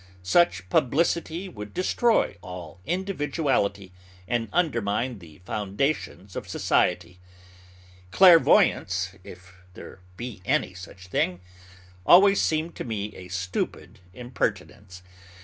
[0.23, 3.93] Such publicity would destroy all individuality,
[4.27, 7.19] and undermine the foundations of society.
[8.09, 11.39] Clairvoyance if there be any such thing
[12.03, 15.03] always seemed to me a stupid impertinence.